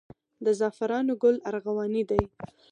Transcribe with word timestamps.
د 0.45 0.47
زعفرانو 0.59 1.13
ګل 1.23 1.35
ارغواني 1.49 2.03
دی 2.09 2.21